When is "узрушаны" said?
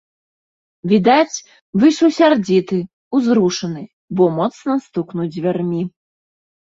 3.21-3.83